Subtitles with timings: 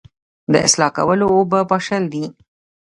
[0.67, 2.23] اصلاح کول اوبه پاشل دي